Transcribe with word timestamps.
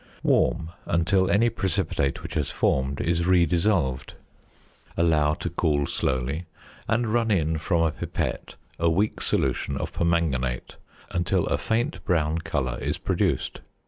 Warm 0.23 0.71
until 0.87 1.29
any 1.29 1.51
precipitate 1.51 2.23
which 2.23 2.33
has 2.33 2.49
formed 2.49 2.99
is 2.99 3.27
redissolved; 3.27 4.15
allow 4.97 5.35
to 5.35 5.49
cool 5.51 5.85
slowly, 5.85 6.45
and 6.87 7.13
run 7.13 7.29
in 7.29 7.59
from 7.59 7.83
a 7.83 7.91
pipette 7.91 8.55
a 8.79 8.89
weak 8.89 9.21
solution 9.21 9.77
of 9.77 9.93
permanganate 9.93 10.77
until 11.11 11.45
a 11.45 11.59
faint 11.59 12.03
brown 12.03 12.39
colour 12.39 12.79
is 12.79 12.97
produced. 12.97 13.61